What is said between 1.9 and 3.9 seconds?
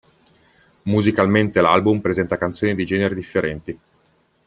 presenta canzoni di generi differenti.